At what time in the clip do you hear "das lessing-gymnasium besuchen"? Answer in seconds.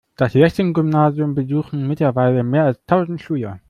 0.15-1.87